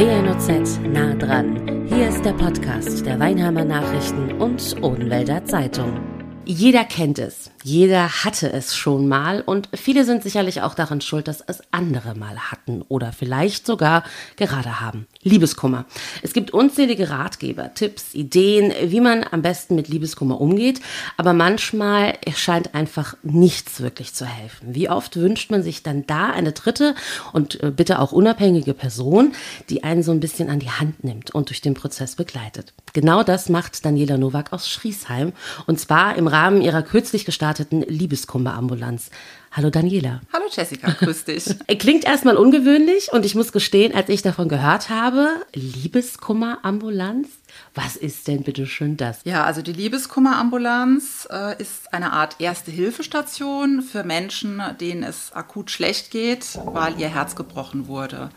[0.00, 1.86] WNOZ nah dran.
[1.86, 6.00] Hier ist der Podcast der Weinheimer Nachrichten und Odenwälder Zeitung.
[6.46, 11.28] Jeder kennt es, jeder hatte es schon mal und viele sind sicherlich auch daran schuld,
[11.28, 14.04] dass es andere mal hatten oder vielleicht sogar
[14.36, 15.06] gerade haben.
[15.22, 15.84] Liebeskummer.
[16.22, 20.80] Es gibt unzählige Ratgeber, Tipps, Ideen, wie man am besten mit Liebeskummer umgeht,
[21.18, 24.74] aber manchmal scheint einfach nichts wirklich zu helfen.
[24.74, 26.94] Wie oft wünscht man sich dann da eine dritte
[27.32, 29.34] und äh, bitte auch unabhängige Person,
[29.68, 32.72] die einen so ein bisschen an die Hand nimmt und durch den Prozess begleitet.
[32.94, 35.32] Genau das macht Daniela Nowak aus Schriesheim
[35.66, 39.10] und zwar im Rahmen ihrer kürzlich gestarteten Liebeskummerambulanz.
[39.52, 40.20] Hallo Daniela.
[40.32, 41.44] Hallo Jessica, grüß dich.
[41.78, 47.28] Klingt erstmal ungewöhnlich und ich muss gestehen, als ich davon gehört habe, Liebeskummerambulanz,
[47.74, 49.20] was ist denn bitte schön das?
[49.24, 55.70] Ja, also die Liebeskummerambulanz äh, ist eine Art erste Hilfestation für Menschen, denen es akut
[55.70, 58.30] schlecht geht, weil ihr Herz gebrochen wurde.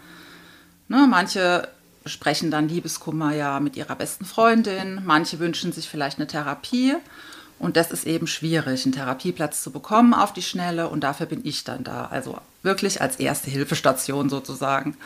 [0.87, 1.67] Ne, manche
[2.05, 6.95] sprechen dann Liebeskummer ja mit ihrer besten Freundin, manche wünschen sich vielleicht eine Therapie.
[7.59, 10.89] Und das ist eben schwierig, einen Therapieplatz zu bekommen auf die Schnelle.
[10.89, 12.05] Und dafür bin ich dann da.
[12.05, 14.97] Also wirklich als erste Hilfestation sozusagen.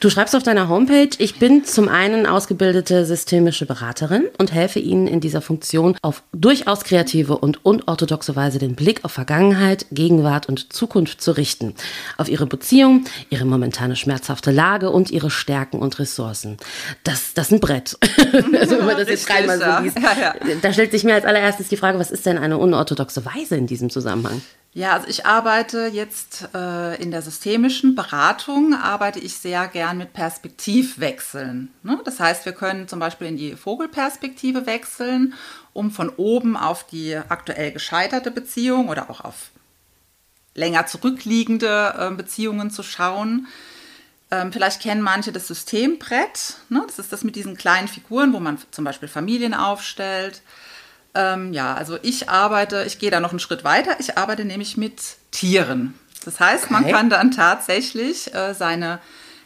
[0.00, 5.06] Du schreibst auf deiner Homepage, ich bin zum einen ausgebildete systemische Beraterin und helfe Ihnen
[5.06, 10.72] in dieser Funktion auf durchaus kreative und unorthodoxe Weise den Blick auf Vergangenheit, Gegenwart und
[10.72, 11.74] Zukunft zu richten.
[12.16, 16.56] Auf Ihre Beziehung, Ihre momentane schmerzhafte Lage und Ihre Stärken und Ressourcen.
[17.04, 17.98] Das, das ist ein Brett.
[18.58, 19.98] also wenn man das jetzt dreimal so liest.
[19.98, 20.34] Ja, ja.
[20.62, 23.66] Da stellt sich mir als allererstes die Frage, was ist denn eine unorthodoxe Weise in
[23.66, 24.40] diesem Zusammenhang?
[24.72, 30.12] Ja, also ich arbeite jetzt äh, in der systemischen Beratung, arbeite ich sehr gern mit
[30.12, 31.70] Perspektivwechseln.
[31.82, 32.00] Ne?
[32.04, 35.34] Das heißt, wir können zum Beispiel in die Vogelperspektive wechseln,
[35.72, 39.50] um von oben auf die aktuell gescheiterte Beziehung oder auch auf
[40.54, 43.46] länger zurückliegende äh, Beziehungen zu schauen.
[44.30, 46.56] Ähm, vielleicht kennen manche das Systembrett.
[46.68, 46.82] Ne?
[46.86, 50.42] Das ist das mit diesen kleinen Figuren, wo man zum Beispiel Familien aufstellt.
[51.14, 53.96] Ähm, ja, also ich arbeite, ich gehe da noch einen Schritt weiter.
[53.98, 55.00] Ich arbeite nämlich mit
[55.32, 55.94] Tieren.
[56.24, 56.72] Das heißt, okay.
[56.72, 59.00] man kann dann tatsächlich äh, seine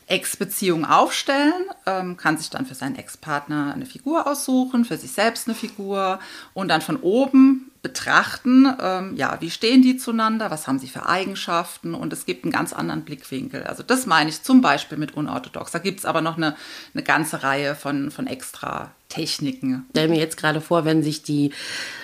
[0.07, 5.49] Ex-Beziehung aufstellen, ähm, kann sich dann für seinen Ex-Partner eine Figur aussuchen, für sich selbst
[5.49, 6.19] eine Figur
[6.53, 11.07] und dann von oben betrachten, ähm, ja, wie stehen die zueinander, was haben sie für
[11.07, 13.65] Eigenschaften und es gibt einen ganz anderen Blickwinkel.
[13.65, 15.71] Also das meine ich zum Beispiel mit unorthodox.
[15.71, 16.57] Da gibt es aber noch eine,
[16.95, 19.85] eine ganze Reihe von, von extra Techniken.
[19.87, 21.53] Ich stelle mir jetzt gerade vor, wenn sich die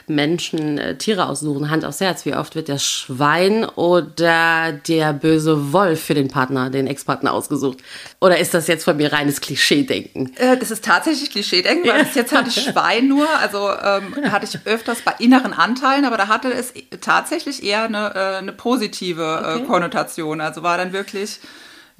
[0.06, 5.72] Menschen äh, Tiere aussuchen, Hand aufs Herz, wie oft wird das Schwein oder der böse
[5.72, 7.78] Wolf für den Partner, den Ex-Partner ausgesucht?
[8.20, 10.32] Oder ist das jetzt von mir reines Klischee-Denken?
[10.36, 14.46] Äh, das ist tatsächlich Klischee-Denken, weil bis jetzt hatte ich Schwein nur, also ähm, hatte
[14.46, 19.22] ich öfters bei inneren Anteilen, aber da hatte es tatsächlich eher eine, äh, eine positive
[19.22, 19.64] äh, okay.
[19.64, 20.40] Konnotation.
[20.40, 21.40] Also war dann wirklich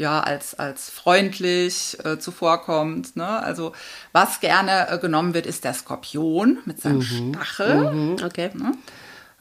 [0.01, 3.17] ja, als, als freundlich äh, zuvorkommt.
[3.17, 3.29] Ne?
[3.29, 3.73] Also
[4.13, 7.35] was gerne äh, genommen wird, ist der Skorpion mit seinem mhm.
[7.35, 7.93] Stachel.
[7.93, 8.17] Mhm.
[8.25, 8.51] Okay.
[8.55, 8.73] Ne?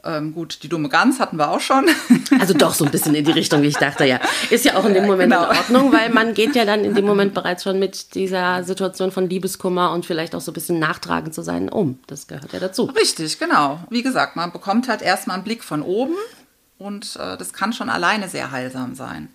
[0.04, 1.86] Ähm, gut, die dumme Gans hatten wir auch schon.
[2.40, 4.20] Also doch so ein bisschen in die Richtung, wie ich dachte, ja.
[4.50, 5.50] Ist ja auch in dem Moment genau.
[5.50, 9.12] in Ordnung, weil man geht ja dann in dem Moment bereits schon mit dieser Situation
[9.12, 12.00] von Liebeskummer und vielleicht auch so ein bisschen nachtragend zu sein um.
[12.08, 12.84] Das gehört ja dazu.
[12.84, 13.80] Richtig, genau.
[13.90, 16.16] Wie gesagt, man bekommt halt erstmal einen Blick von oben
[16.78, 19.30] und äh, das kann schon alleine sehr heilsam sein.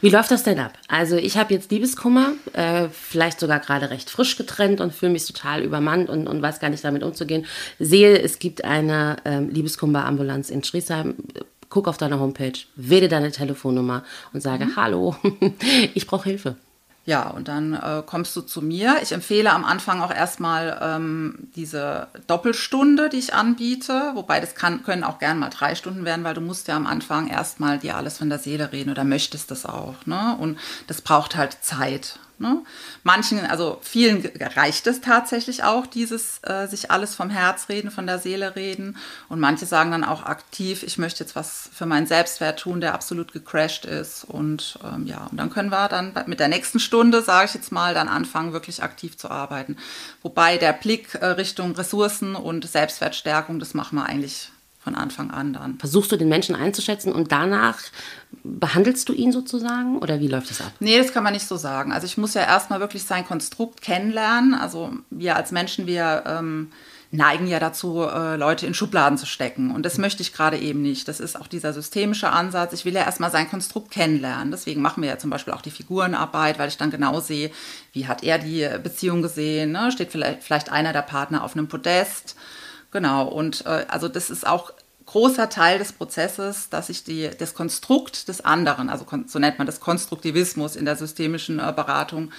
[0.00, 0.72] Wie läuft das denn ab?
[0.88, 5.26] Also ich habe jetzt Liebeskummer, äh, vielleicht sogar gerade recht frisch getrennt und fühle mich
[5.26, 7.46] total übermannt und, und weiß gar nicht damit umzugehen.
[7.78, 11.14] Sehe, es gibt eine ähm, Liebeskummer-Ambulanz in Schriesheim.
[11.68, 14.76] Guck auf deine Homepage, wähle deine Telefonnummer und sage, mhm.
[14.76, 15.16] hallo,
[15.94, 16.56] ich brauche Hilfe.
[17.06, 18.96] Ja, und dann äh, kommst du zu mir.
[19.00, 24.82] Ich empfehle am Anfang auch erstmal ähm, diese Doppelstunde, die ich anbiete, wobei das kann,
[24.82, 27.96] können auch gern mal drei Stunden werden, weil du musst ja am Anfang erstmal dir
[27.96, 29.94] alles von der Seele reden oder möchtest das auch.
[30.04, 30.36] Ne?
[30.40, 30.58] Und
[30.88, 32.18] das braucht halt Zeit.
[32.38, 32.62] Ne?
[33.02, 38.06] Manchen, also vielen reicht es tatsächlich auch, dieses äh, sich alles vom Herz reden, von
[38.06, 38.98] der Seele reden.
[39.30, 42.92] Und manche sagen dann auch aktiv, ich möchte jetzt was für meinen Selbstwert tun, der
[42.92, 44.24] absolut gecrashed ist.
[44.24, 47.72] Und ähm, ja, und dann können wir dann mit der nächsten Stunde, sage ich jetzt
[47.72, 49.78] mal, dann anfangen, wirklich aktiv zu arbeiten.
[50.20, 54.50] Wobei der Blick äh, Richtung Ressourcen und Selbstwertstärkung, das machen wir eigentlich
[54.86, 55.80] von Anfang an dann.
[55.80, 57.80] Versuchst du den Menschen einzuschätzen und danach
[58.44, 60.70] behandelst du ihn sozusagen oder wie läuft das ab?
[60.78, 61.90] Nee, das kann man nicht so sagen.
[61.90, 64.54] Also ich muss ja erstmal wirklich sein Konstrukt kennenlernen.
[64.54, 66.70] Also wir als Menschen, wir ähm,
[67.10, 69.72] neigen ja dazu, äh, Leute in Schubladen zu stecken.
[69.72, 71.08] Und das möchte ich gerade eben nicht.
[71.08, 72.72] Das ist auch dieser systemische Ansatz.
[72.72, 74.52] Ich will ja erstmal sein Konstrukt kennenlernen.
[74.52, 77.50] Deswegen machen wir ja zum Beispiel auch die Figurenarbeit, weil ich dann genau sehe,
[77.92, 79.72] wie hat er die Beziehung gesehen.
[79.72, 79.90] Ne?
[79.90, 82.36] Steht vielleicht, vielleicht einer der Partner auf einem Podest
[82.90, 84.72] Genau, und äh, also das ist auch
[85.06, 89.66] großer Teil des Prozesses, dass ich die, das Konstrukt des anderen, also so nennt man
[89.66, 92.32] das Konstruktivismus in der systemischen äh, Beratung,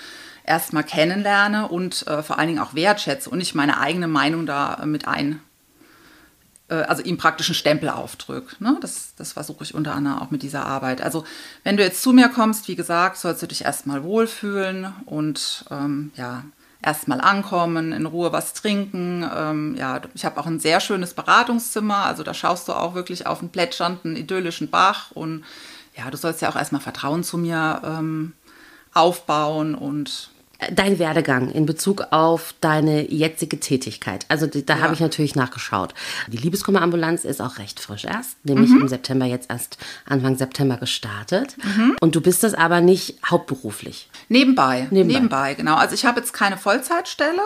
[0.44, 4.82] erstmal kennenlerne und äh, vor allen Dingen auch wertschätze und nicht meine eigene Meinung da
[4.86, 5.42] mit ein,
[6.70, 8.62] äh, also ihm praktisch einen Stempel aufdrückt.
[8.62, 8.78] Ne?
[8.82, 11.02] Das, das versuche ich unter anderem auch mit dieser Arbeit.
[11.02, 11.26] Also
[11.64, 16.12] wenn du jetzt zu mir kommst, wie gesagt, sollst du dich erstmal wohlfühlen und ähm,
[16.16, 16.44] ja,
[16.88, 19.30] erstmal ankommen, in Ruhe was trinken.
[19.36, 23.28] Ähm, ja, ich habe auch ein sehr schönes Beratungszimmer, also da schaust du auch wirklich
[23.28, 25.44] auf einen plätschernden, idyllischen Bach und
[25.98, 28.34] ja, du sollst ja auch erstmal Vertrauen zu mir ähm,
[28.94, 30.32] aufbauen und
[30.72, 34.26] Dein Werdegang in Bezug auf deine jetzige Tätigkeit.
[34.28, 34.82] Also da ja.
[34.82, 35.94] habe ich natürlich nachgeschaut.
[36.28, 38.82] Die Liebeskummerambulanz ist auch recht frisch erst, nämlich mhm.
[38.82, 41.56] im September jetzt erst Anfang September gestartet.
[41.64, 41.96] Mhm.
[42.02, 44.10] Und du bist das aber nicht hauptberuflich.
[44.30, 45.76] Nebenbei, nebenbei, nebenbei genau.
[45.76, 47.42] Also ich habe jetzt keine Vollzeitstelle.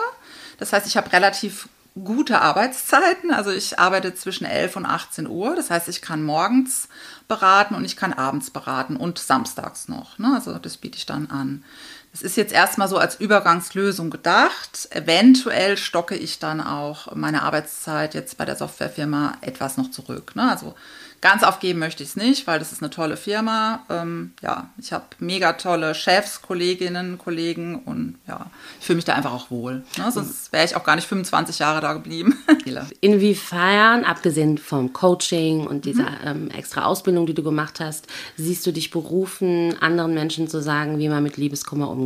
[0.58, 1.68] Das heißt, ich habe relativ
[2.02, 3.32] gute Arbeitszeiten.
[3.32, 5.54] Also ich arbeite zwischen 11 und 18 Uhr.
[5.54, 6.88] Das heißt, ich kann morgens
[7.28, 10.18] beraten und ich kann abends beraten und samstags noch.
[10.18, 10.32] Ne?
[10.34, 11.64] Also das biete ich dann an.
[12.14, 14.88] Es ist jetzt erstmal so als Übergangslösung gedacht.
[14.90, 20.36] Eventuell stocke ich dann auch meine Arbeitszeit jetzt bei der Softwarefirma etwas noch zurück.
[20.36, 20.50] Ne?
[20.50, 20.74] Also
[21.22, 23.84] Ganz aufgeben möchte ich es nicht, weil das ist eine tolle Firma.
[23.88, 28.50] Ähm, ja, ich habe mega tolle Chefs, Kolleginnen, Kollegen und ja,
[28.80, 29.84] ich fühle mich da einfach auch wohl.
[29.98, 30.10] Ne?
[30.10, 32.42] Sonst wäre ich auch gar nicht 25 Jahre da geblieben.
[33.00, 36.48] Inwiefern, abgesehen vom Coaching und dieser mhm.
[36.48, 40.98] ähm, extra Ausbildung, die du gemacht hast, siehst du dich berufen, anderen Menschen zu sagen,
[40.98, 42.01] wie man mit Liebeskummer umgeht?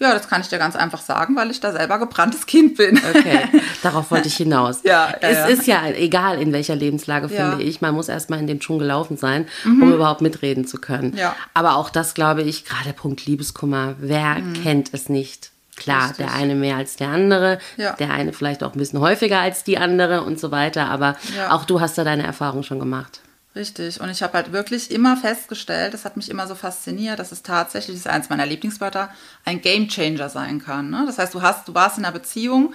[0.00, 2.98] Ja, das kann ich dir ganz einfach sagen, weil ich da selber gebranntes Kind bin.
[2.98, 3.48] Okay,
[3.82, 4.82] darauf wollte ich hinaus.
[4.82, 5.46] ja, ja, es ja.
[5.46, 7.80] ist ja egal, in welcher Lebenslage, finde ich.
[7.80, 9.82] Man muss erstmal in dem Dschungel gelaufen sein, mhm.
[9.82, 11.16] um überhaupt mitreden zu können.
[11.16, 11.36] Ja.
[11.54, 14.62] Aber auch das, glaube ich, gerade Punkt Liebeskummer, wer mhm.
[14.62, 15.52] kennt es nicht?
[15.76, 16.26] Klar, Richtig.
[16.26, 17.94] der eine mehr als der andere, ja.
[17.94, 20.88] der eine vielleicht auch ein bisschen häufiger als die andere und so weiter.
[20.88, 21.16] Aber
[21.50, 23.20] auch du hast da deine Erfahrung schon gemacht.
[23.56, 24.00] Richtig.
[24.00, 27.42] Und ich habe halt wirklich immer festgestellt, das hat mich immer so fasziniert, dass es
[27.42, 29.10] tatsächlich, das ist eins meiner Lieblingswörter,
[29.44, 30.90] ein Gamechanger sein kann.
[30.90, 31.04] Ne?
[31.06, 32.74] Das heißt, du hast, du warst in einer Beziehung,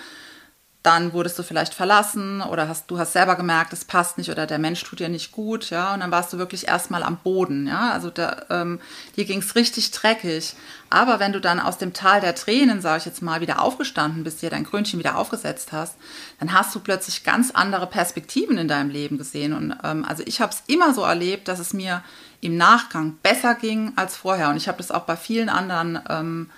[0.81, 4.47] dann wurdest du vielleicht verlassen oder hast, du hast selber gemerkt, es passt nicht oder
[4.47, 7.67] der Mensch tut dir nicht gut, ja, und dann warst du wirklich erstmal am Boden,
[7.67, 8.79] ja, also da, ähm,
[9.17, 10.55] dir ging es richtig dreckig.
[10.89, 14.23] Aber wenn du dann aus dem Tal der Tränen, sage ich jetzt mal, wieder aufgestanden
[14.23, 15.95] bist, dir dein Krönchen wieder aufgesetzt hast,
[16.39, 19.53] dann hast du plötzlich ganz andere Perspektiven in deinem Leben gesehen.
[19.53, 22.03] Und ähm, also ich habe es immer so erlebt, dass es mir
[22.41, 24.49] im Nachgang besser ging als vorher.
[24.49, 26.49] Und ich habe das auch bei vielen anderen ähm,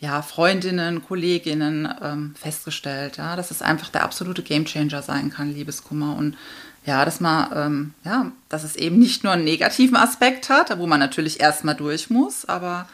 [0.00, 6.16] ja, Freundinnen, Kolleginnen ähm, festgestellt, ja, dass es einfach der absolute Gamechanger sein kann, Liebeskummer.
[6.16, 6.36] Und
[6.86, 10.86] ja, dass man, ähm, ja, dass es eben nicht nur einen negativen Aspekt hat, wo
[10.86, 12.88] man natürlich erstmal durch muss, aber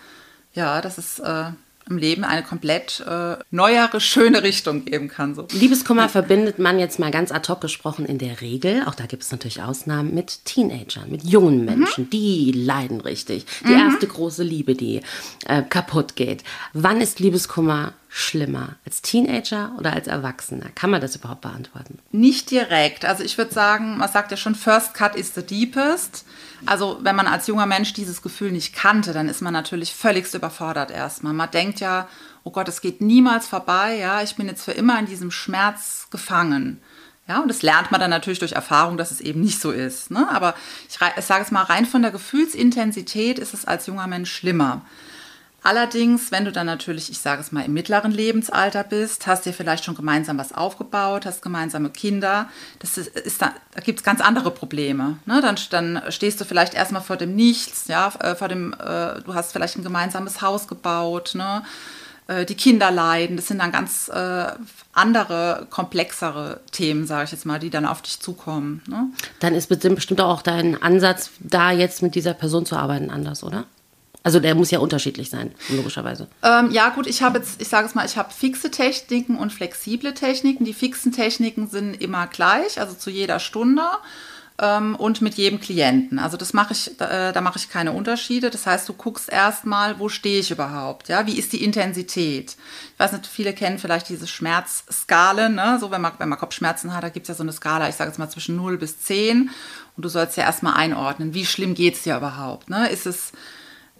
[0.53, 1.50] ja, dass es äh,
[1.88, 5.35] im Leben eine komplett äh, neuere, schöne Richtung geben kann.
[5.35, 5.47] So.
[5.53, 9.23] Liebeskummer verbindet man jetzt mal ganz ad hoc gesprochen in der Regel, auch da gibt
[9.23, 11.65] es natürlich Ausnahmen, mit Teenagern, mit jungen mhm.
[11.65, 12.11] Menschen, mhm.
[12.11, 13.47] die leiden richtig.
[13.65, 13.91] Die mhm.
[13.91, 15.00] erste große Liebe, die
[15.47, 16.43] äh, kaputt geht.
[16.73, 18.77] Wann ist Liebeskummer schlimmer?
[18.85, 20.67] Als Teenager oder als Erwachsener?
[20.75, 21.99] Kann man das überhaupt beantworten?
[22.12, 23.05] Nicht direkt.
[23.05, 26.25] Also ich würde sagen, man sagt ja schon, First Cut is the deepest.
[26.64, 30.35] Also wenn man als junger Mensch dieses Gefühl nicht kannte, dann ist man natürlich völligst
[30.35, 31.32] überfordert erstmal.
[31.32, 32.08] Man denkt ja,
[32.44, 36.06] oh Gott, es geht niemals vorbei, ja, ich bin jetzt für immer in diesem Schmerz
[36.11, 36.81] gefangen.
[37.29, 40.12] Ja, und das lernt man dann natürlich durch Erfahrung, dass es eben nicht so ist.
[40.12, 40.29] Ne?
[40.31, 40.55] Aber
[40.88, 44.82] ich, ich sage es mal, rein von der Gefühlsintensität ist es als junger Mensch schlimmer.
[45.67, 49.53] Allerdings, wenn du dann natürlich, ich sage es mal, im mittleren Lebensalter bist, hast dir
[49.53, 54.05] vielleicht schon gemeinsam was aufgebaut, hast gemeinsame Kinder, das ist, ist da, da gibt es
[54.05, 55.19] ganz andere Probleme.
[55.27, 55.41] Ne?
[55.41, 59.35] Dann, dann stehst du vielleicht erstmal vor dem Nichts, ja, äh, vor dem, äh, du
[59.35, 61.65] hast vielleicht ein gemeinsames Haus gebaut, ne?
[62.29, 64.46] Äh, die Kinder leiden, das sind dann ganz äh,
[64.93, 68.85] andere, komplexere Themen, sage ich jetzt mal, die dann auf dich zukommen.
[68.87, 69.11] Ne?
[69.41, 73.65] Dann ist bestimmt auch dein Ansatz, da jetzt mit dieser Person zu arbeiten, anders, oder?
[74.27, 76.27] Also der muss ja unterschiedlich sein, logischerweise.
[76.43, 79.53] Ähm, ja, gut, ich habe jetzt, ich sage es mal, ich habe fixe Techniken und
[79.53, 80.65] flexible Techniken.
[80.65, 83.85] Die fixen Techniken sind immer gleich, also zu jeder Stunde
[84.59, 86.19] ähm, und mit jedem Klienten.
[86.19, 88.51] Also das mache ich, äh, da mache ich keine Unterschiede.
[88.51, 91.06] Das heißt, du guckst erstmal, wo stehe ich überhaupt?
[91.06, 92.56] Ja, wie ist die Intensität?
[92.95, 95.79] Ich weiß nicht, viele kennen vielleicht diese Schmerzskalen, ne?
[95.81, 97.95] So wenn man, wenn man Kopfschmerzen hat, da gibt es ja so eine Skala, ich
[97.95, 99.51] sage jetzt mal zwischen 0 bis 10.
[99.97, 102.69] Und du sollst ja erstmal einordnen, wie schlimm geht es dir überhaupt?
[102.69, 102.89] Ne?
[102.89, 103.31] Ist es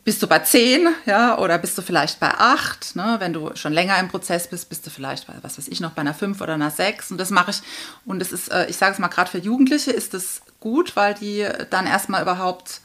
[0.07, 3.17] bist du bei 10, ja, oder bist du vielleicht bei 8, ne?
[3.19, 5.91] wenn du schon länger im Prozess bist, bist du vielleicht bei, was weiß ich, noch
[5.91, 7.61] bei einer 5 oder einer 6 und das mache ich
[8.05, 11.15] und das ist, äh, ich sage es mal, gerade für Jugendliche ist das gut, weil
[11.15, 12.83] die dann erstmal überhaupt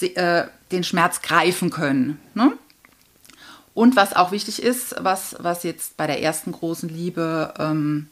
[0.00, 2.20] äh, den Schmerz greifen können.
[2.34, 2.52] Ne?
[3.72, 8.08] Und was auch wichtig ist, was, was jetzt bei der ersten großen Liebe ähm,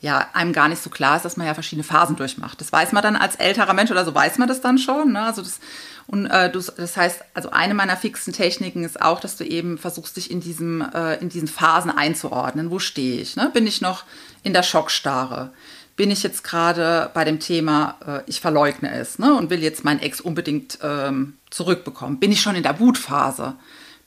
[0.00, 2.60] ja einem gar nicht so klar ist, dass man ja verschiedene Phasen durchmacht.
[2.60, 5.12] Das weiß man dann als älterer Mensch oder so weiß man das dann schon.
[5.12, 5.22] Ne?
[5.22, 5.58] Also das,
[6.06, 9.78] Und äh, du, das heißt, also eine meiner fixen Techniken ist auch, dass du eben
[9.78, 12.70] versuchst, dich in, diesem, äh, in diesen Phasen einzuordnen.
[12.70, 13.36] Wo stehe ich?
[13.36, 13.50] Ne?
[13.52, 14.04] Bin ich noch
[14.42, 15.52] in der Schockstarre?
[15.96, 19.34] Bin ich jetzt gerade bei dem Thema, äh, ich verleugne es ne?
[19.34, 22.18] und will jetzt meinen Ex unbedingt ähm, zurückbekommen?
[22.18, 23.54] Bin ich schon in der Wutphase?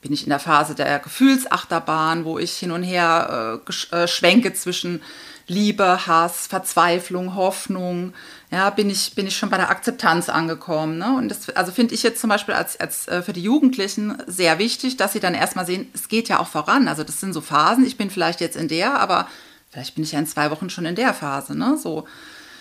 [0.01, 3.61] Bin ich in der Phase der Gefühlsachterbahn, wo ich hin und her
[3.91, 5.01] äh, äh schwenke zwischen
[5.47, 8.13] Liebe, Hass, Verzweiflung, Hoffnung.
[8.51, 10.97] Ja, bin ich, bin ich schon bei der Akzeptanz angekommen.
[10.97, 11.15] Ne?
[11.15, 14.57] Und das also finde ich jetzt zum Beispiel als, als äh, für die Jugendlichen sehr
[14.57, 16.87] wichtig, dass sie dann erstmal sehen, es geht ja auch voran.
[16.87, 17.85] Also das sind so Phasen.
[17.85, 19.27] Ich bin vielleicht jetzt in der, aber
[19.69, 21.55] vielleicht bin ich ja in zwei Wochen schon in der Phase.
[21.55, 21.77] Ne?
[21.77, 22.05] So.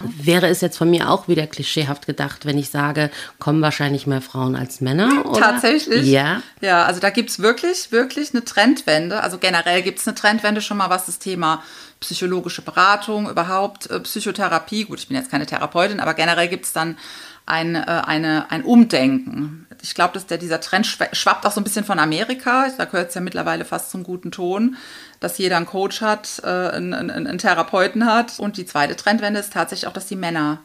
[0.01, 4.21] Wäre es jetzt von mir auch wieder klischeehaft gedacht, wenn ich sage, kommen wahrscheinlich mehr
[4.21, 5.25] Frauen als Männer?
[5.27, 5.41] Oder?
[5.41, 6.07] Tatsächlich.
[6.07, 6.43] Ja.
[6.61, 9.23] Ja, also da gibt es wirklich, wirklich eine Trendwende.
[9.23, 11.63] Also generell gibt es eine Trendwende schon mal, was das Thema
[12.01, 16.73] psychologische Beratung, überhaupt äh, Psychotherapie, gut, ich bin jetzt keine Therapeutin, aber generell gibt es
[16.73, 16.99] dann
[17.47, 19.67] ein, äh, eine, ein Umdenken.
[19.83, 22.69] Ich glaube, dass der, dieser Trend schwappt auch so ein bisschen von Amerika.
[22.79, 24.77] Da gehört es ja mittlerweile fast zum guten Ton,
[25.25, 28.39] dass jeder einen Coach hat, äh, einen, einen, einen Therapeuten hat.
[28.39, 30.61] Und die zweite Trendwende ist tatsächlich auch, dass die Männer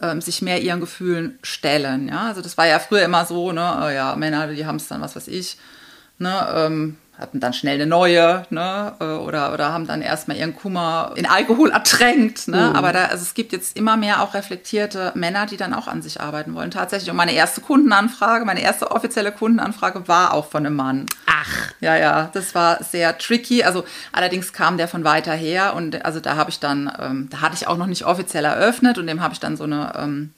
[0.00, 2.08] ähm, sich mehr ihren Gefühlen stellen.
[2.08, 2.28] Ja?
[2.28, 5.02] Also das war ja früher immer so, ne, oh ja, Männer, die haben es dann,
[5.02, 5.58] was weiß ich,
[6.18, 8.94] ne, ähm, hatten dann schnell eine neue, ne?
[8.98, 12.48] Äh, oder, oder haben dann erstmal ihren Kummer in Alkohol ertränkt.
[12.48, 12.70] Ne?
[12.70, 12.76] Mhm.
[12.76, 16.02] Aber da, also es gibt jetzt immer mehr auch reflektierte Männer, die dann auch an
[16.02, 16.70] sich arbeiten wollen.
[16.70, 17.10] Tatsächlich.
[17.10, 21.06] Und meine erste Kundenanfrage, meine erste offizielle Kundenanfrage war auch von einem Mann.
[21.26, 21.72] Ach.
[21.80, 23.64] Ja, ja, das war sehr tricky.
[23.64, 27.40] Also allerdings kam der von weiter her und also da habe ich dann, ähm, da
[27.42, 30.32] hatte ich auch noch nicht offiziell eröffnet und dem habe ich dann so eine, ähm,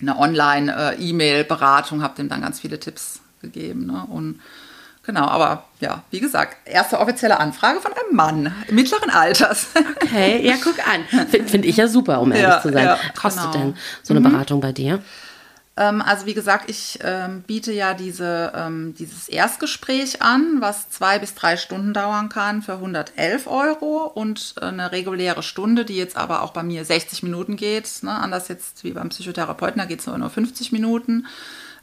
[0.00, 3.86] eine Online-E-Mail-Beratung, äh, habe dem dann ganz viele Tipps gegeben.
[3.86, 4.04] Ne?
[4.08, 4.40] Und
[5.04, 9.68] Genau, aber ja, wie gesagt, erste offizielle Anfrage von einem Mann mittleren Alters.
[10.02, 11.26] Okay, ja, guck an.
[11.28, 12.84] Finde find ich ja super, um ehrlich ja, zu sein.
[12.84, 13.64] Ja, Kostet genau.
[13.64, 14.32] denn so eine mhm.
[14.32, 15.02] Beratung bei dir?
[15.76, 21.18] Ähm, also wie gesagt, ich ähm, biete ja diese, ähm, dieses Erstgespräch an, was zwei
[21.18, 26.42] bis drei Stunden dauern kann für 111 Euro und eine reguläre Stunde, die jetzt aber
[26.42, 30.06] auch bei mir 60 Minuten geht, ne, anders jetzt wie beim Psychotherapeuten, da geht es
[30.06, 31.26] nur, nur 50 Minuten,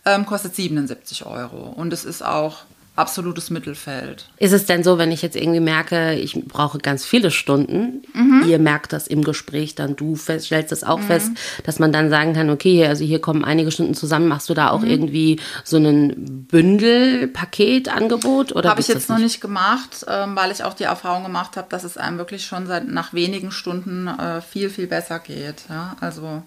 [0.05, 1.57] ähm, kostet 77 Euro.
[1.57, 2.59] Und es ist auch
[2.99, 4.25] absolutes Mittelfeld.
[4.37, 8.43] Ist es denn so, wenn ich jetzt irgendwie merke, ich brauche ganz viele Stunden, mhm.
[8.47, 11.03] ihr merkt das im Gespräch, dann du fest, stellst das auch mhm.
[11.03, 11.31] fest,
[11.63, 14.69] dass man dann sagen kann, okay, also hier kommen einige Stunden zusammen, machst du da
[14.69, 14.89] auch mhm.
[14.89, 18.53] irgendwie so ein Bündelpaketangebot?
[18.53, 21.83] Habe ich jetzt noch nicht gemacht, ähm, weil ich auch die Erfahrung gemacht habe, dass
[21.83, 25.63] es einem wirklich schon seit nach wenigen Stunden äh, viel, viel besser geht.
[25.69, 25.95] Ja?
[26.01, 26.43] Also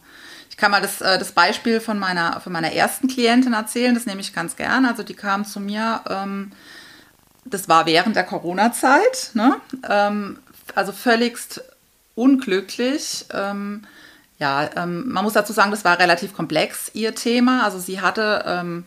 [0.62, 4.21] kann mal das, äh, das Beispiel von meiner, von meiner ersten Klientin erzählen, das nehme
[4.21, 4.87] ich ganz gern.
[4.87, 6.52] Also die kam zu mir, ähm,
[7.45, 9.57] das war während der Corona-Zeit, ne?
[9.90, 10.38] ähm,
[10.76, 11.64] also völligst
[12.14, 13.26] unglücklich.
[13.35, 13.83] Ähm,
[14.38, 17.64] ja, ähm, man muss dazu sagen, das war relativ komplex, ihr Thema.
[17.64, 18.87] Also sie hatte ähm,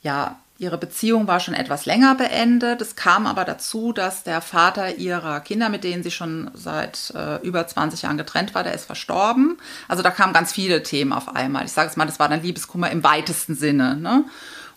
[0.00, 2.80] ja Ihre Beziehung war schon etwas länger beendet.
[2.80, 7.44] Es kam aber dazu, dass der Vater ihrer Kinder, mit denen sie schon seit äh,
[7.44, 9.58] über 20 Jahren getrennt war, der ist verstorben.
[9.88, 11.64] Also da kamen ganz viele Themen auf einmal.
[11.64, 13.96] Ich sage es mal, das war dann Liebeskummer im weitesten Sinne.
[13.96, 14.24] Ne?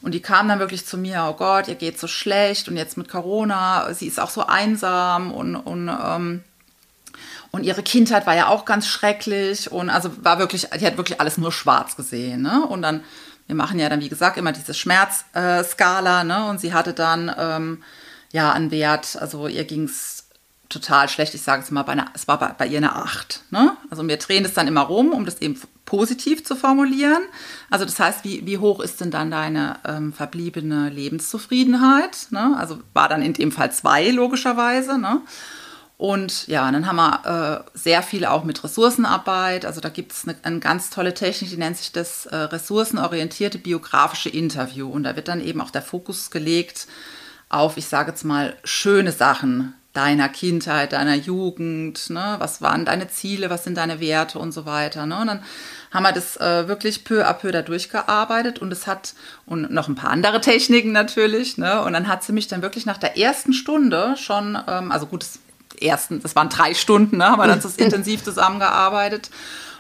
[0.02, 2.98] Und die kamen dann wirklich zu mir, oh Gott, ihr geht so schlecht und jetzt
[2.98, 6.44] mit Corona, sie ist auch so einsam und, und ähm,
[7.52, 11.20] und ihre Kindheit war ja auch ganz schrecklich und also war wirklich, die hat wirklich
[11.20, 12.42] alles nur schwarz gesehen.
[12.42, 12.66] Ne?
[12.66, 13.04] Und dann
[13.48, 16.46] wir machen ja dann, wie gesagt, immer diese Schmerzskala, äh, ne?
[16.50, 17.84] Und sie hatte dann ähm,
[18.32, 20.28] ja einen Wert, also ihr ging es
[20.70, 21.34] total schlecht.
[21.34, 23.44] Ich sage es mal, bei einer, es war bei, bei, ihr eine 8.
[23.52, 23.78] Ne?
[23.90, 27.24] Also wir drehen es dann immer rum, um das eben positiv zu formulieren.
[27.70, 32.28] Also das heißt, wie, wie hoch ist denn dann deine ähm, verbliebene Lebenszufriedenheit?
[32.32, 32.56] Ne?
[32.58, 34.98] Also war dann in dem Fall zwei, logischerweise.
[34.98, 35.22] Ne?
[35.98, 39.66] Und ja, dann haben wir äh, sehr viel auch mit Ressourcenarbeit.
[39.66, 43.58] Also da gibt es eine, eine, ganz tolle Technik, die nennt sich das äh, ressourcenorientierte
[43.58, 44.88] biografische Interview.
[44.90, 46.88] Und da wird dann eben auch der Fokus gelegt
[47.50, 52.12] auf, ich sage jetzt mal, schöne Sachen deiner Kindheit, deiner Jugend.
[52.12, 52.36] Ne?
[52.38, 55.08] Was waren deine Ziele, was sind deine Werte und so weiter.
[55.08, 55.20] Ne?
[55.20, 55.44] Und dann
[55.92, 59.16] haben wir das äh, wirklich peu à peu da durchgearbeitet und es hat,
[59.48, 61.82] und noch ein paar andere Techniken natürlich, ne?
[61.82, 65.24] und dann hat sie mich dann wirklich nach der ersten Stunde schon, ähm, also gut,
[65.24, 65.40] es
[65.82, 69.30] ersten, das waren drei Stunden, ne, haben wir dann so intensiv zusammengearbeitet.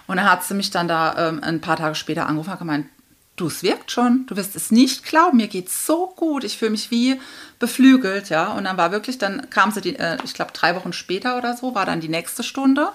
[0.07, 2.87] Und dann hat sie mich dann da ähm, ein paar Tage später angerufen und gemeint,
[3.35, 6.71] du, es wirkt schon, du wirst es nicht glauben, mir geht so gut, ich fühle
[6.71, 7.19] mich wie
[7.59, 8.53] beflügelt, ja.
[8.53, 11.55] Und dann war wirklich, dann kam sie, die, äh, ich glaube, drei Wochen später oder
[11.55, 12.89] so, war dann die nächste Stunde.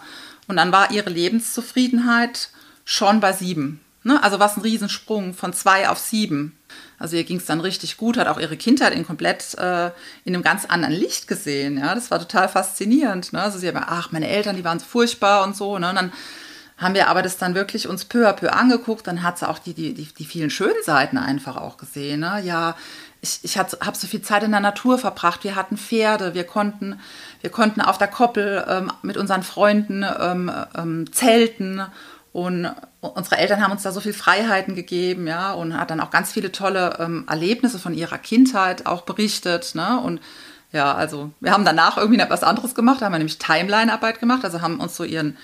[0.48, 2.50] Und dann war ihre Lebenszufriedenheit
[2.84, 3.80] schon bei sieben.
[4.02, 4.22] Ne?
[4.22, 6.58] Also was ein Riesensprung von zwei auf sieben.
[6.98, 9.86] Also ihr ging es dann richtig gut, hat auch ihre Kindheit in komplett äh,
[10.24, 11.78] in einem ganz anderen Licht gesehen.
[11.78, 13.32] Ja, das war total faszinierend.
[13.32, 13.42] Ne?
[13.42, 15.78] Also sie hat ach, meine Eltern, die waren furchtbar und so.
[15.78, 15.90] Ne?
[15.90, 16.12] Und dann
[16.76, 19.06] haben wir aber das dann wirklich uns peu à peu angeguckt.
[19.06, 22.20] Dann hat sie auch die, die, die, die vielen schönen Seiten einfach auch gesehen.
[22.20, 22.40] Ne?
[22.44, 22.76] Ja,
[23.20, 25.44] ich, ich habe so viel Zeit in der Natur verbracht.
[25.44, 27.00] Wir hatten Pferde, wir konnten,
[27.40, 31.82] wir konnten auf der Koppel ähm, mit unseren Freunden ähm, ähm, zelten
[32.32, 32.70] und
[33.00, 36.32] unsere Eltern haben uns da so viel Freiheiten gegeben, ja, und hat dann auch ganz
[36.32, 40.00] viele tolle ähm, Erlebnisse von ihrer Kindheit auch berichtet, ne?
[40.00, 40.20] Und
[40.72, 44.20] ja, also wir haben danach irgendwie noch was anderes gemacht, da haben wir nämlich Timeline-Arbeit
[44.20, 45.36] gemacht, also haben uns so ihren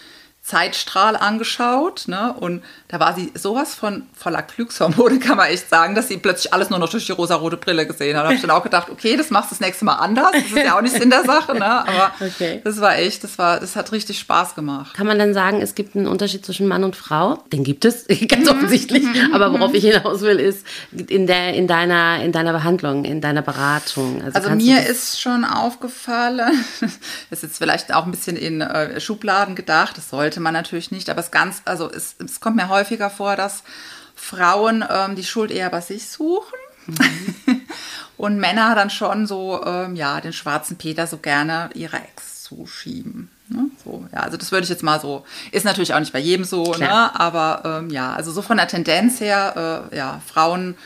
[0.49, 2.35] Zeitstrahl angeschaut, ne?
[2.41, 6.55] Und da war sie sowas von voller Glückshormone, kann man echt sagen, dass sie plötzlich
[6.55, 8.23] alles nur noch durch die rosa-rote Brille gesehen hat.
[8.23, 10.33] Da habe ich dann auch gedacht, okay, das machst du das nächste Mal anders.
[10.33, 11.67] Das ist ja auch nicht Sinn der Sache, ne?
[11.67, 12.63] Aber okay.
[12.65, 14.95] das war echt, das war, das hat richtig Spaß gemacht.
[14.95, 17.45] Kann man dann sagen, es gibt einen Unterschied zwischen Mann und Frau?
[17.53, 19.05] Den gibt es, ganz offensichtlich.
[19.35, 23.43] Aber worauf ich hinaus will, ist in der, in deiner, in deiner Behandlung, in deiner
[23.43, 24.23] Beratung.
[24.25, 26.93] Also, also mir ist schon aufgefallen, das
[27.31, 30.93] ist jetzt vielleicht auch ein bisschen in äh, Schubladen gedacht, das sollte sollte man natürlich
[30.93, 33.65] nicht, aber es ganz, also es, es kommt mir häufiger vor, dass
[34.15, 36.59] Frauen ähm, die Schuld eher bei sich suchen.
[36.87, 37.63] Mhm.
[38.17, 43.31] und Männer dann schon so, ähm, ja, den schwarzen Peter so gerne ihrer Ex zuschieben.
[43.49, 43.65] Ne?
[43.85, 46.45] So, ja, also das würde ich jetzt mal so, ist natürlich auch nicht bei jedem
[46.45, 47.19] so, ne?
[47.19, 50.77] aber ähm, ja, also so von der Tendenz her, äh, ja, Frauen,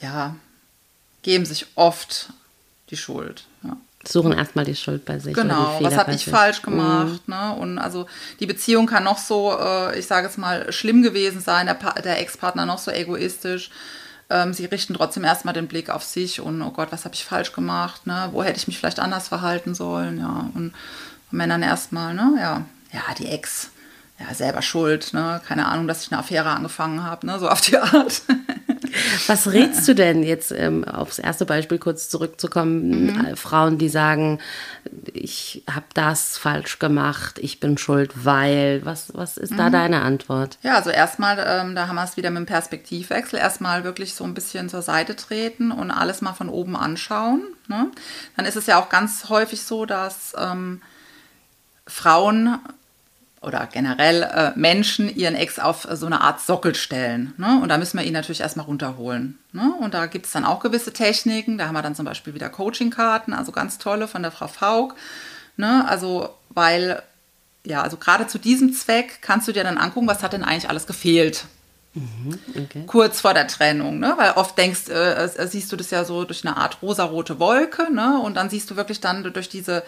[0.00, 0.34] ja,
[1.22, 2.30] geben sich oft
[2.90, 3.44] die Schuld.
[4.08, 5.34] Suchen erstmal die Schuld bei sich.
[5.34, 6.32] Genau, was habe ich sich.
[6.32, 7.26] falsch gemacht?
[7.26, 7.34] Mhm.
[7.34, 7.54] Ne?
[7.54, 8.06] Und also
[8.40, 12.20] die Beziehung kann noch so, äh, ich sage es mal, schlimm gewesen sein, der, der
[12.20, 13.70] Ex-Partner noch so egoistisch.
[14.28, 17.24] Ähm, sie richten trotzdem erstmal den Blick auf sich und oh Gott, was habe ich
[17.24, 18.06] falsch gemacht?
[18.06, 18.28] Ne?
[18.32, 20.18] Wo hätte ich mich vielleicht anders verhalten sollen?
[20.18, 20.74] Ja, und,
[21.30, 22.34] und Männern erstmal, ne?
[22.38, 23.70] Ja, ja, die Ex
[24.18, 25.40] ja, selber schuld, ne?
[25.46, 27.38] keine Ahnung, dass ich eine Affäre angefangen habe, ne?
[27.38, 28.22] so auf die Art.
[29.26, 33.24] Was rätst du denn jetzt, ähm, aufs erste Beispiel kurz zurückzukommen, mhm.
[33.24, 34.38] Äh, Frauen, die sagen,
[35.12, 39.56] ich habe das falsch gemacht, ich bin schuld, weil, was, was ist mhm.
[39.56, 40.58] da deine Antwort?
[40.62, 44.24] Ja, also erstmal, ähm, da haben wir es wieder mit dem Perspektivwechsel, erstmal wirklich so
[44.24, 47.42] ein bisschen zur Seite treten und alles mal von oben anschauen.
[47.68, 47.90] Ne?
[48.36, 50.80] Dann ist es ja auch ganz häufig so, dass ähm,
[51.86, 52.58] Frauen
[53.40, 57.34] oder generell äh, Menschen ihren Ex auf so eine Art Sockel stellen.
[57.36, 57.60] Ne?
[57.62, 59.38] Und da müssen wir ihn natürlich erstmal runterholen.
[59.52, 59.74] Ne?
[59.80, 61.58] Und da gibt es dann auch gewisse Techniken.
[61.58, 64.94] Da haben wir dann zum Beispiel wieder Coaching-Karten, also ganz tolle von der Frau Faug.
[65.56, 65.86] Ne?
[65.86, 67.02] Also, weil,
[67.64, 70.68] ja, also gerade zu diesem Zweck kannst du dir dann angucken, was hat denn eigentlich
[70.68, 71.44] alles gefehlt.
[71.96, 72.84] Mhm, okay.
[72.86, 74.14] Kurz vor der Trennung, ne?
[74.18, 77.90] weil oft denkst, äh, äh, siehst du das ja so durch eine Art rosarote Wolke
[77.90, 78.20] ne?
[78.22, 79.82] und dann siehst du wirklich dann durch diese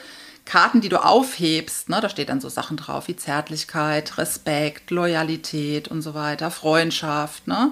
[0.49, 5.89] Karten, die du aufhebst, ne, da steht dann so Sachen drauf wie Zärtlichkeit, Respekt, Loyalität
[5.89, 7.47] und so weiter, Freundschaft.
[7.47, 7.71] Ne?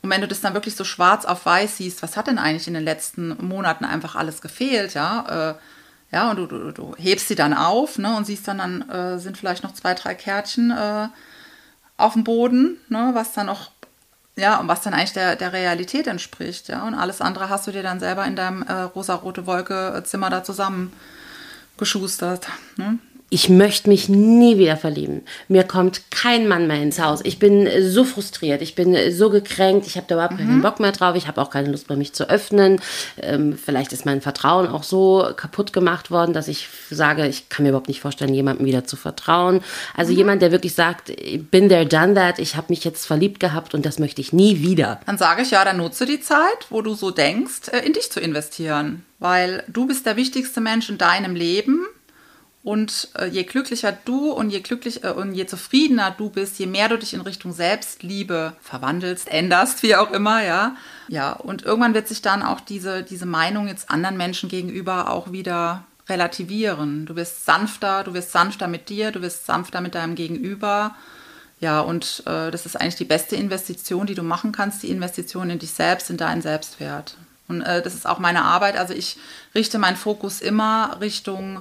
[0.00, 2.66] Und wenn du das dann wirklich so schwarz auf weiß siehst, was hat denn eigentlich
[2.66, 5.50] in den letzten Monaten einfach alles gefehlt, ja?
[5.50, 5.54] Äh,
[6.16, 9.18] ja, und du, du, du, hebst sie dann auf ne, und siehst dann, dann äh,
[9.18, 11.08] sind vielleicht noch zwei, drei Kärtchen äh,
[11.98, 13.70] auf dem Boden, ne, was dann noch,
[14.36, 16.86] ja, und was dann eigentlich der, der Realität entspricht, ja.
[16.86, 20.90] Und alles andere hast du dir dann selber in deinem äh, rosa-rote Wolke-Zimmer da zusammen
[21.76, 22.48] geschustert.
[22.76, 22.98] Ne?
[23.34, 25.22] Ich möchte mich nie wieder verlieben.
[25.48, 27.18] Mir kommt kein Mann mehr ins Haus.
[27.24, 30.38] Ich bin so frustriert, ich bin so gekränkt, ich habe da überhaupt mhm.
[30.38, 32.80] keinen Bock mehr drauf, ich habe auch keine Lust mehr, mich zu öffnen.
[33.20, 37.64] Ähm, vielleicht ist mein Vertrauen auch so kaputt gemacht worden, dass ich sage, ich kann
[37.64, 39.64] mir überhaupt nicht vorstellen, jemandem wieder zu vertrauen.
[39.96, 40.18] Also mhm.
[40.18, 41.10] jemand, der wirklich sagt,
[41.50, 44.60] bin there, done that, ich habe mich jetzt verliebt gehabt und das möchte ich nie
[44.60, 45.00] wieder.
[45.06, 48.12] Dann sage ich ja, dann nutze die Zeit, wo du so denkst, äh, in dich
[48.12, 49.04] zu investieren.
[49.18, 51.84] Weil du bist der wichtigste Mensch in deinem Leben
[52.64, 56.66] und äh, je glücklicher du und je glücklich äh, und je zufriedener du bist, je
[56.66, 60.74] mehr du dich in Richtung Selbstliebe verwandelst, änderst, wie auch immer, ja.
[61.08, 65.30] Ja, und irgendwann wird sich dann auch diese, diese Meinung jetzt anderen Menschen gegenüber auch
[65.30, 67.04] wieder relativieren.
[67.04, 70.94] Du wirst sanfter, du wirst sanfter mit dir, du wirst sanfter mit deinem Gegenüber.
[71.60, 75.50] Ja, und äh, das ist eigentlich die beste Investition, die du machen kannst, die Investition
[75.50, 77.18] in dich selbst, in deinen Selbstwert.
[77.46, 78.78] Und äh, das ist auch meine Arbeit.
[78.78, 79.18] Also ich
[79.54, 81.60] richte meinen Fokus immer Richtung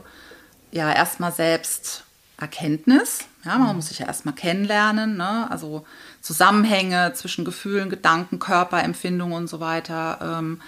[0.73, 2.03] ja erstmal selbst
[2.37, 3.25] Erkenntnis.
[3.45, 5.49] Ja, man muss sich ja erstmal kennenlernen, ne?
[5.51, 5.85] also
[6.21, 10.61] Zusammenhänge zwischen Gefühlen, Gedanken, Körperempfindungen und so weiter ähm,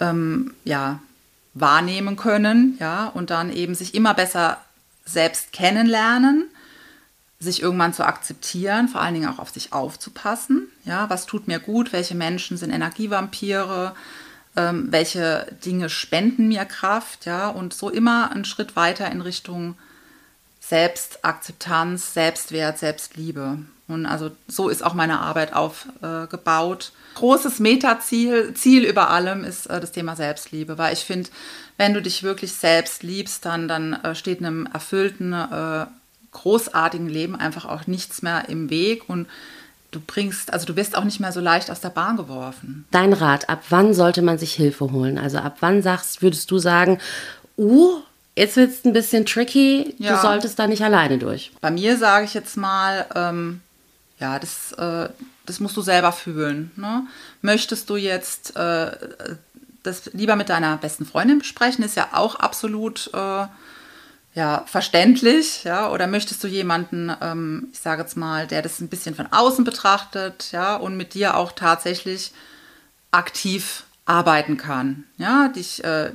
[0.00, 0.98] ähm, ja,
[1.54, 4.58] wahrnehmen können, ja, und dann eben sich immer besser
[5.04, 6.48] selbst kennenlernen,
[7.38, 11.60] sich irgendwann zu akzeptieren, vor allen Dingen auch auf sich aufzupassen, ja, was tut mir
[11.60, 13.94] gut, welche Menschen sind Energievampire,
[14.56, 19.76] ähm, welche Dinge spenden mir Kraft, ja, und so immer einen Schritt weiter in Richtung
[20.60, 23.58] Selbstakzeptanz, Selbstwert, Selbstliebe.
[23.88, 26.92] Und also so ist auch meine Arbeit aufgebaut.
[26.94, 31.30] Äh, Großes Metaziel, Ziel über allem ist äh, das Thema Selbstliebe, weil ich finde,
[31.76, 35.86] wenn du dich wirklich selbst liebst, dann, dann äh, steht einem erfüllten, äh,
[36.32, 39.26] großartigen Leben einfach auch nichts mehr im Weg und
[39.90, 42.86] du bringst, also du wirst auch nicht mehr so leicht aus der Bahn geworfen.
[42.90, 45.18] Dein Rat, ab wann sollte man sich Hilfe holen?
[45.18, 46.98] Also ab wann sagst, würdest du sagen,
[47.58, 48.00] uh,
[48.36, 50.14] jetzt wird es ein bisschen tricky, ja.
[50.14, 51.52] du solltest da nicht alleine durch?
[51.60, 53.60] Bei mir sage ich jetzt mal, ähm,
[54.18, 55.08] ja, das, äh,
[55.46, 56.70] das musst du selber fühlen.
[56.76, 57.04] Ne?
[57.42, 58.90] Möchtest du jetzt äh,
[59.82, 63.46] das lieber mit deiner besten Freundin besprechen, ist ja auch absolut äh,
[64.34, 68.88] ja, verständlich, ja, oder möchtest du jemanden, ähm, ich sage jetzt mal, der das ein
[68.88, 72.32] bisschen von außen betrachtet, ja, und mit dir auch tatsächlich
[73.10, 76.12] aktiv arbeiten kann, ja, dich äh,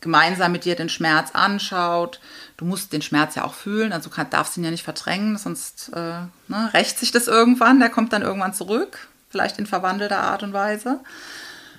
[0.00, 2.20] gemeinsam mit dir den Schmerz anschaut.
[2.56, 5.90] Du musst den Schmerz ja auch fühlen, also kann, darfst ihn ja nicht verdrängen, sonst
[5.94, 10.42] äh, ne, rächt sich das irgendwann, der kommt dann irgendwann zurück, vielleicht in verwandelter Art
[10.42, 11.00] und Weise.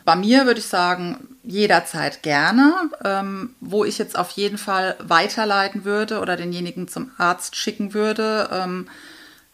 [0.06, 2.74] Bei mir würde ich sagen, jederzeit gerne.
[3.04, 8.50] Ähm, wo ich jetzt auf jeden Fall weiterleiten würde oder denjenigen zum Arzt schicken würde,
[8.52, 8.88] ähm,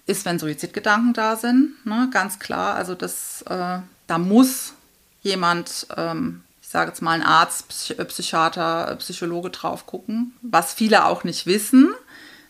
[0.05, 1.85] ist, wenn Suizidgedanken da sind.
[1.85, 2.09] Ne?
[2.11, 2.75] Ganz klar.
[2.75, 4.73] Also das, äh, da muss
[5.21, 11.05] jemand, ähm, ich sage jetzt mal ein Arzt, Psych Psychiater, Psychologe drauf gucken, was viele
[11.05, 11.93] auch nicht wissen.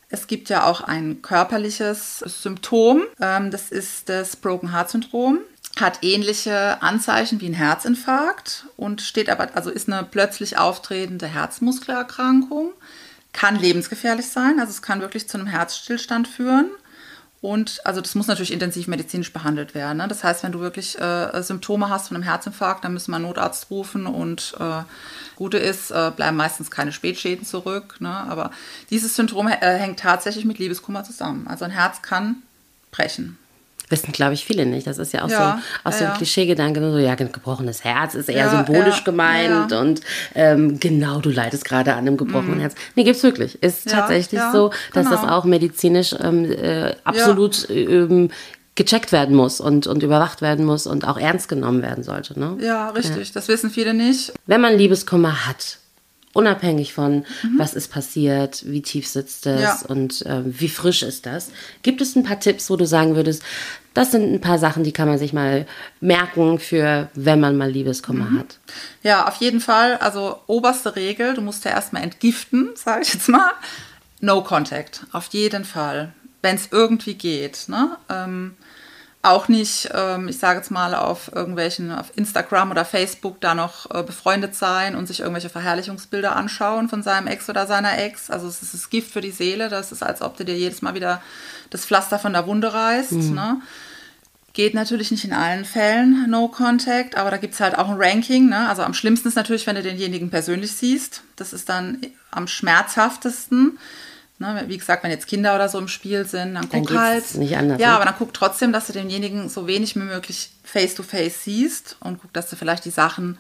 [0.10, 5.40] Es gibt ja auch ein körperliches Symptom, ähm, das ist das Broken Heart Syndrom
[5.78, 12.72] hat ähnliche Anzeichen wie ein Herzinfarkt und steht aber, also ist eine plötzlich auftretende Herzmuskelerkrankung,
[13.34, 16.70] kann lebensgefährlich sein, also es kann wirklich zu einem Herzstillstand führen.
[17.42, 20.00] Und also das muss natürlich intensiv medizinisch behandelt werden.
[20.00, 20.10] Ne?
[20.10, 23.26] Das heißt, wenn du wirklich äh, Symptome hast von einem Herzinfarkt, dann müssen wir einen
[23.26, 24.82] Notarzt rufen und äh,
[25.38, 27.96] Gute ist, äh, bleiben meistens keine Spätschäden zurück.
[28.02, 28.10] Ne?
[28.10, 28.52] Aber
[28.90, 31.48] dieses Syndrom äh, hängt tatsächlich mit Liebeskummer zusammen.
[31.48, 32.44] Also ein Herz kann
[32.92, 33.38] brechen.
[33.90, 34.88] Wissen, glaube ich, viele nicht.
[34.88, 36.18] Das ist ja auch ja, so, auch so ein ja.
[36.18, 36.80] Klischeegedanke.
[36.80, 40.02] So, ja, gebrochenes Herz ist eher ja, symbolisch gemeint und
[40.36, 42.62] ähm, genau, du leidest gerade an einem gebrochenen mhm.
[42.62, 42.76] Herz.
[42.96, 43.62] Nee, gibt es wirklich.
[43.64, 45.22] Ist tatsächlich so, dass genau.
[45.22, 48.30] das auch medizinisch ähm, äh, absolut ähm,
[48.76, 52.40] gecheckt werden muss und, und überwacht werden muss und auch ernst genommen werden sollte.
[52.40, 52.58] Ne?
[52.62, 53.34] Ja, richtig.
[53.34, 54.32] Das wissen viele nicht.
[54.46, 55.80] Wenn man Liebeskummer hat,
[56.34, 57.58] unabhängig von, mhm.
[57.58, 59.80] was ist passiert, wie tief sitzt es ja.
[59.88, 61.52] und äh, wie frisch ist das.
[61.82, 63.44] Gibt es ein paar Tipps, wo du sagen würdest,
[63.94, 65.66] das sind ein paar Sachen, die kann man sich mal
[66.00, 68.40] merken für, wenn man mal Liebeskummer mhm.
[68.40, 68.60] hat.
[69.02, 69.98] Ja, auf jeden Fall.
[69.98, 73.52] Also oberste Regel, du musst ja erstmal entgiften, sage ich jetzt mal.
[74.22, 77.66] No Contact, auf jeden Fall, wenn es irgendwie geht.
[77.68, 77.98] Ne?
[78.10, 78.56] Ähm,
[79.22, 83.94] auch nicht, ähm, ich sage jetzt mal, auf irgendwelchen, auf Instagram oder Facebook da noch
[83.94, 88.30] äh, befreundet sein und sich irgendwelche Verherrlichungsbilder anschauen von seinem Ex oder seiner Ex.
[88.30, 89.68] Also es ist das Gift für die Seele.
[89.68, 91.22] Das ist, als ob du dir jedes Mal wieder
[91.70, 93.12] das Pflaster von der Wunde reißt.
[93.12, 93.34] Mhm.
[93.34, 93.62] Ne?
[94.54, 97.98] Geht natürlich nicht in allen Fällen No Contact, aber da gibt es halt auch ein
[98.00, 98.48] Ranking.
[98.48, 98.70] Ne?
[98.70, 101.24] Also am schlimmsten ist natürlich, wenn du denjenigen persönlich siehst.
[101.36, 102.00] Das ist dann
[102.32, 103.78] am schmerzhaftesten.
[104.42, 107.36] Ne, wie gesagt, wenn jetzt Kinder oder so im Spiel sind, dann, dann guck halt.
[107.36, 107.96] Nicht anders, ja, ne?
[107.96, 111.98] aber dann guck trotzdem, dass du denjenigen so wenig wie möglich face to face siehst
[112.00, 113.38] und guck, dass du vielleicht die Sachen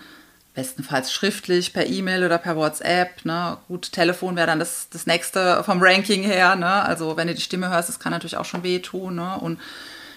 [0.53, 3.23] bestenfalls schriftlich, per E-Mail oder per WhatsApp.
[3.23, 3.55] Ne?
[3.69, 6.57] Gut, Telefon wäre dann das, das nächste vom Ranking her.
[6.57, 6.67] Ne?
[6.67, 9.15] Also wenn du die Stimme hörst, das kann natürlich auch schon wehtun.
[9.15, 9.37] Ne?
[9.39, 9.57] Und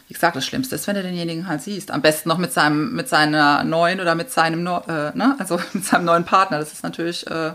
[0.08, 1.92] wie gesagt, das Schlimmste ist, wenn du denjenigen halt siehst.
[1.92, 5.36] Am besten noch mit seinem, mit seiner neuen oder mit seinem, äh, ne?
[5.38, 6.58] also mit seinem neuen Partner.
[6.58, 7.52] Das ist natürlich äh,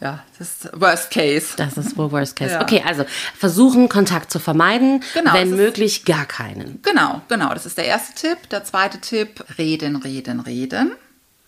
[0.00, 1.54] ja, das ist Worst Case.
[1.56, 2.52] Das ist wohl Worst Case.
[2.52, 2.62] Ja.
[2.62, 3.04] Okay, also
[3.36, 6.80] versuchen, Kontakt zu vermeiden, genau, wenn möglich gar keinen.
[6.82, 7.52] Genau, genau.
[7.52, 8.48] Das ist der erste Tipp.
[8.50, 10.92] Der zweite Tipp, reden, reden, reden.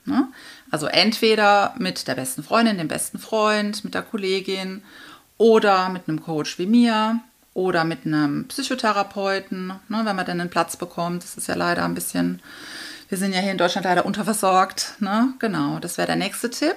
[0.05, 0.29] Ne?
[0.71, 4.83] Also entweder mit der besten Freundin, dem besten Freund, mit der Kollegin
[5.39, 7.21] oder mit einem Coach wie mir
[7.55, 11.23] oder mit einem Psychotherapeuten, ne, wenn man dann einen Platz bekommt.
[11.23, 12.43] Das ist ja leider ein bisschen,
[13.09, 14.95] wir sind ja hier in Deutschland leider unterversorgt.
[14.99, 15.35] Ne?
[15.39, 16.77] Genau, das wäre der nächste Tipp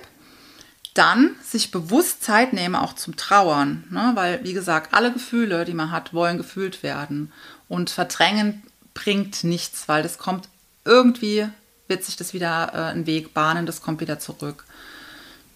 [0.94, 3.84] dann sich bewusst Zeit nehmen, auch zum Trauern.
[3.90, 4.12] Ne?
[4.16, 7.32] Weil, wie gesagt, alle Gefühle, die man hat, wollen gefühlt werden.
[7.68, 10.50] Und verdrängen bringt nichts, weil das kommt
[10.86, 11.48] irgendwie,
[11.88, 14.66] wird sich das wieder äh, einen Weg bahnen, das kommt wieder zurück.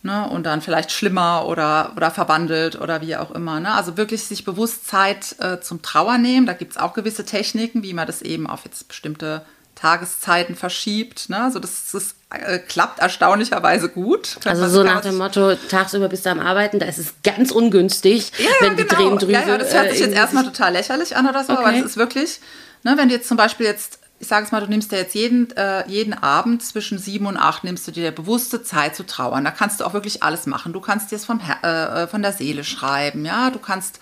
[0.03, 0.27] Ne?
[0.27, 3.59] Und dann vielleicht schlimmer oder, oder verwandelt oder wie auch immer.
[3.59, 3.73] Ne?
[3.73, 6.45] Also wirklich sich bewusst Zeit äh, zum Trauern nehmen.
[6.47, 9.45] Da gibt es auch gewisse Techniken, wie man das eben auf jetzt bestimmte
[9.77, 11.29] Tageszeiten verschiebt.
[11.29, 11.41] Ne?
[11.41, 14.37] Also das, das äh, klappt erstaunlicherweise gut.
[14.45, 18.31] Also so nach dem Motto, tagsüber bist du am Arbeiten, da ist es ganz ungünstig,
[18.37, 18.95] ja, ja, wenn die genau.
[18.95, 19.31] Tränendrüse...
[19.31, 21.61] Ja, ja, das hört sich äh, jetzt erstmal total lächerlich an oder so, okay.
[21.63, 22.39] aber es ist wirklich,
[22.83, 25.13] ne, wenn du jetzt zum Beispiel jetzt, ich sage es mal, du nimmst dir jetzt
[25.13, 29.45] jeden, äh, jeden Abend zwischen sieben und acht, nimmst du dir bewusste Zeit zu trauern.
[29.45, 30.73] Da kannst du auch wirklich alles machen.
[30.73, 33.99] Du kannst dir es vom, äh, äh, von der Seele schreiben, ja, du kannst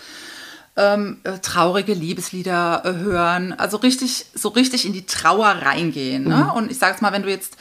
[0.78, 6.26] ähm, äh, traurige Liebeslieder äh, hören, also richtig, so richtig in die Trauer reingehen.
[6.26, 6.36] Ne?
[6.36, 6.52] Mhm.
[6.52, 7.58] Und ich sage es mal, wenn du jetzt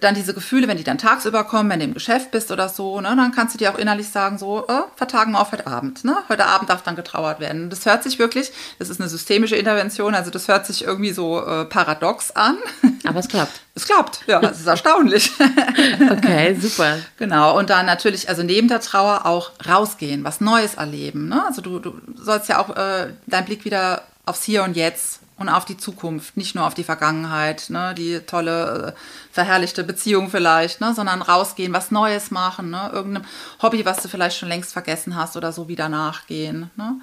[0.00, 3.00] dann diese Gefühle, wenn die dann tagsüber kommen, wenn du im Geschäft bist oder so,
[3.00, 6.04] ne, dann kannst du dir auch innerlich sagen, so, äh, vertagen wir auf heute Abend.
[6.04, 6.16] Ne?
[6.28, 7.70] Heute Abend darf dann getrauert werden.
[7.70, 11.44] Das hört sich wirklich, das ist eine systemische Intervention, also das hört sich irgendwie so
[11.44, 12.58] äh, paradox an.
[13.04, 13.60] Aber es klappt.
[13.74, 15.32] Es klappt, ja, es ist erstaunlich.
[16.10, 16.98] okay, super.
[17.16, 21.28] Genau, und dann natürlich, also neben der Trauer auch rausgehen, was Neues erleben.
[21.28, 21.44] Ne?
[21.46, 25.48] Also du, du sollst ja auch äh, deinen Blick wieder aufs Hier und Jetzt und
[25.48, 29.00] auf die Zukunft, nicht nur auf die Vergangenheit, ne, die tolle, äh,
[29.32, 33.24] verherrlichte Beziehung vielleicht, ne, sondern rausgehen, was Neues machen, ne, irgendeinem
[33.62, 36.70] Hobby, was du vielleicht schon längst vergessen hast oder so wieder nachgehen.
[36.76, 37.00] Ne.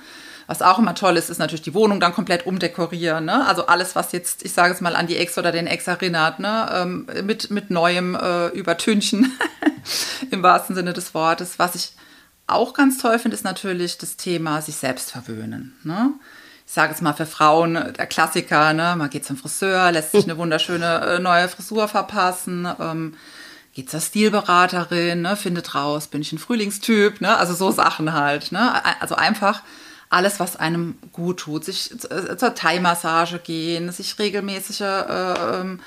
[0.47, 3.25] Was auch immer toll ist, ist natürlich die Wohnung dann komplett umdekorieren.
[3.25, 3.47] Ne?
[3.47, 6.39] Also alles, was jetzt, ich sage es mal, an die Ex oder den Ex erinnert,
[6.39, 6.69] ne?
[6.71, 9.33] Ähm, mit, mit neuem äh, Übertünchen
[10.31, 11.57] im wahrsten Sinne des Wortes.
[11.57, 11.93] Was ich
[12.45, 15.75] auch ganz toll finde, ist natürlich das Thema sich selbst verwöhnen.
[15.83, 16.13] Ne?
[16.65, 18.95] Ich sage es mal für Frauen, der Klassiker, ne?
[18.97, 23.15] man geht zum Friseur, lässt sich eine wunderschöne äh, neue Frisur verpassen, ähm,
[23.73, 25.35] geht zur Stilberaterin, ne?
[25.35, 27.37] findet raus, bin ich ein Frühlingstyp, ne?
[27.37, 28.51] also so Sachen halt.
[28.51, 28.81] Ne?
[28.99, 29.61] Also einfach
[30.09, 35.79] alles, was einem gut tut, sich äh, zur Thai-Massage gehen, sich regelmäßige äh, ähm,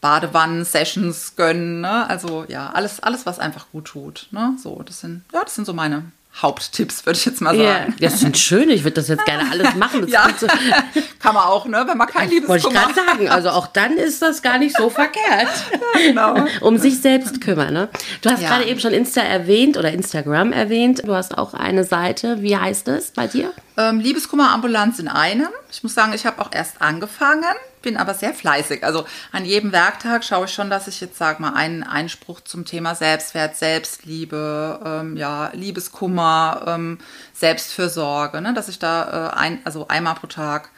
[0.00, 2.08] Badewannen-Sessions gönnen, ne?
[2.08, 4.28] also ja, alles, alles, was einfach gut tut.
[4.30, 4.56] Ne?
[4.62, 7.94] So, das sind, ja, das sind so meine Haupttipps, würde ich jetzt mal sagen.
[7.98, 8.70] Ja, das sind schön.
[8.70, 10.08] Ich würde das jetzt gerne alles machen.
[10.08, 10.28] ja,
[11.18, 11.84] kann man auch, ne?
[11.86, 13.28] wenn man kein Liebeskummer Wollte ich gerade sagen.
[13.28, 15.22] Also auch dann ist das gar nicht so verkehrt.
[15.94, 16.46] Ja, genau.
[16.60, 17.74] Um sich selbst kümmern.
[17.74, 17.88] Ne?
[18.22, 18.48] Du hast ja.
[18.48, 21.02] gerade eben schon Insta erwähnt oder Instagram erwähnt.
[21.04, 22.40] Du hast auch eine Seite.
[22.40, 23.52] Wie heißt es bei dir?
[23.76, 25.48] Ähm, Liebeskummerambulanz in einem.
[25.70, 27.44] Ich muss sagen, ich habe auch erst angefangen
[27.82, 28.84] bin aber sehr fleißig.
[28.84, 32.64] Also an jedem Werktag schaue ich schon, dass ich jetzt, sag mal, einen Einspruch zum
[32.64, 36.98] Thema Selbstwert, Selbstliebe, ähm, ja, Liebeskummer, ähm,
[37.34, 40.70] Selbstfürsorge, ne, dass ich da äh, ein, also einmal pro Tag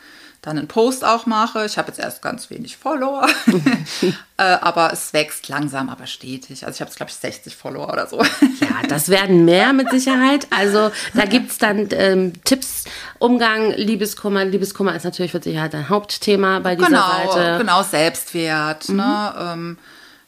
[0.44, 1.64] dann einen Post auch mache.
[1.64, 3.26] Ich habe jetzt erst ganz wenig Follower,
[4.36, 6.66] äh, aber es wächst langsam, aber stetig.
[6.66, 8.18] Also ich habe jetzt, glaube ich, 60 Follower oder so.
[8.60, 10.46] ja, das werden mehr mit Sicherheit.
[10.50, 12.84] Also da gibt es dann ähm, Tipps,
[13.18, 14.44] Umgang, Liebeskummer.
[14.44, 17.58] Liebeskummer ist natürlich mit Sicherheit ein Hauptthema bei dieser genau, Seite.
[17.58, 18.96] Genau, Selbstwert, mhm.
[18.96, 19.78] ne, ähm,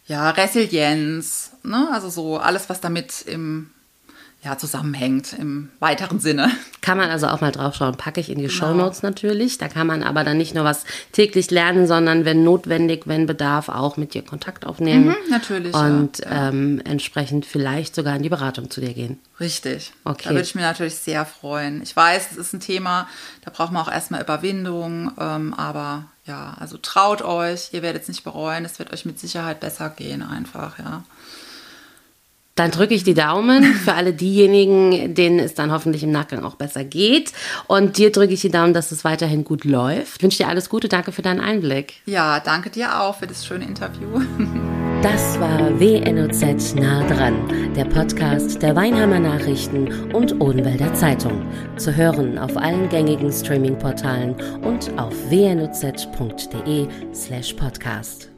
[0.06, 3.70] ja, Resilienz, ne, also so alles, was damit im
[4.46, 6.52] ja, zusammenhängt im weiteren Sinne.
[6.80, 7.96] Kann man also auch mal drauf schauen.
[7.96, 8.54] Packe ich in die genau.
[8.54, 9.58] Show Notes natürlich.
[9.58, 13.68] Da kann man aber dann nicht nur was täglich lernen, sondern wenn notwendig, wenn Bedarf,
[13.68, 15.06] auch mit dir Kontakt aufnehmen.
[15.06, 15.74] Mhm, natürlich.
[15.74, 16.50] Und ja.
[16.50, 19.18] Ähm, entsprechend vielleicht sogar in die Beratung zu dir gehen.
[19.40, 19.92] Richtig.
[20.04, 20.22] Okay.
[20.28, 21.82] Da würde ich mir natürlich sehr freuen.
[21.82, 23.08] Ich weiß, es ist ein Thema,
[23.44, 25.10] da braucht man auch erstmal Überwindung.
[25.18, 28.64] Ähm, aber ja, also traut euch, ihr werdet es nicht bereuen.
[28.64, 31.02] Es wird euch mit Sicherheit besser gehen, einfach, ja.
[32.56, 36.56] Dann drücke ich die Daumen für alle diejenigen, denen es dann hoffentlich im Nachgang auch
[36.56, 37.32] besser geht.
[37.66, 40.16] Und dir drücke ich die Daumen, dass es weiterhin gut läuft.
[40.16, 40.88] Ich wünsche dir alles Gute.
[40.88, 41.94] Danke für deinen Einblick.
[42.06, 44.08] Ja, danke dir auch für das schöne Interview.
[45.02, 47.34] Das war WNOZ nah dran,
[47.76, 51.46] der Podcast der Weinheimer Nachrichten und Odenwälder Zeitung.
[51.76, 58.30] Zu hören auf allen gängigen Streaming-Portalen und auf wnoz.de slash podcast.